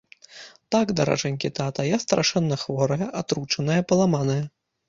[0.75, 4.41] Так, даражэнькі тата, я страшэнна хворая, атручаная, паламаная.